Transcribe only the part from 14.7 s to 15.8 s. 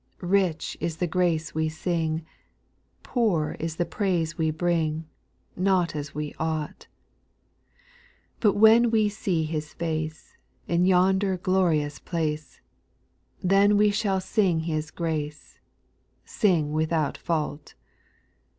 grace,